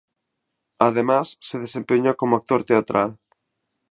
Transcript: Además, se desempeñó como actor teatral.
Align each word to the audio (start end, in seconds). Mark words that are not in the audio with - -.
Además, 0.79 1.37
se 1.41 1.59
desempeñó 1.59 2.17
como 2.17 2.35
actor 2.37 2.63
teatral. 2.63 3.19